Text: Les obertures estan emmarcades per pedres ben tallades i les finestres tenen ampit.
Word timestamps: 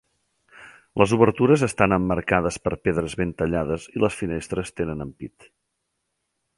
Les 1.01 1.11
obertures 1.17 1.65
estan 1.67 1.93
emmarcades 1.97 2.57
per 2.65 2.73
pedres 2.87 3.17
ben 3.21 3.35
tallades 3.43 3.87
i 3.95 4.03
les 4.05 4.19
finestres 4.23 4.77
tenen 4.83 5.07
ampit. 5.11 5.51